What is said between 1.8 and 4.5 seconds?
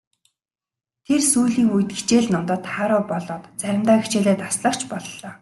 хичээл номдоо тааруу болоод заримдаа хичээлээ